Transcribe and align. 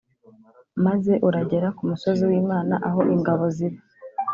Maze 0.85 1.13
uragera 1.27 1.67
ku 1.77 1.81
musozi 1.89 2.23
wimana 2.31 2.75
aho 2.87 2.99
ingabo 3.15 3.43
ziba 3.55 3.79